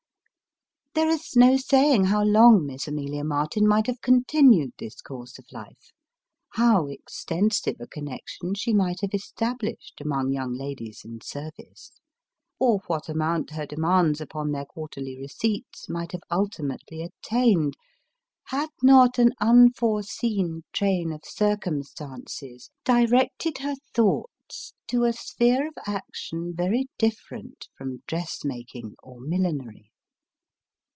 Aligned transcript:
There 0.93 1.07
is 1.07 1.37
no 1.37 1.55
saying 1.55 2.05
how 2.07 2.21
long 2.25 2.65
Miss 2.65 2.85
Amelia 2.85 3.23
Martin 3.23 3.65
might 3.65 3.87
have 3.87 4.01
con 4.01 4.25
tinued 4.25 4.73
this 4.77 4.99
course 4.99 5.39
of 5.39 5.45
life; 5.49 5.93
how 6.49 6.87
extensive 6.87 7.77
a 7.79 7.87
connection 7.87 8.55
she 8.55 8.73
might 8.73 8.99
have 8.99 9.13
established 9.13 10.01
among 10.01 10.33
young 10.33 10.53
ladies 10.53 11.03
in 11.05 11.21
service; 11.21 11.93
or 12.59 12.81
what 12.87 13.07
amount 13.07 13.51
her 13.51 13.65
demands 13.65 14.19
upon 14.19 14.51
their 14.51 14.65
quarterly 14.65 15.17
receipts 15.17 15.87
might 15.87 16.11
have 16.11 16.23
ultimately 16.29 17.01
attained, 17.01 17.77
had 18.47 18.69
not 18.83 19.17
an 19.17 19.31
unforeseen 19.39 20.63
train 20.73 21.13
of 21.13 21.21
circumstances 21.23 22.69
directed 22.83 23.59
her 23.59 23.75
thoughts 23.93 24.73
to 24.87 25.05
a 25.05 25.13
sphere 25.13 25.69
of 25.69 25.73
action 25.87 26.53
very 26.53 26.87
different 26.97 27.69
from 27.77 28.03
dressmaking 28.07 28.93
or 29.01 29.21
millinery. 29.21 29.87